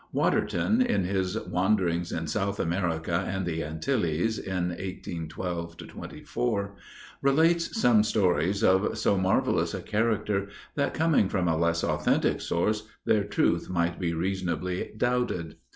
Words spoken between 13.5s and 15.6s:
might be reasonably doubted.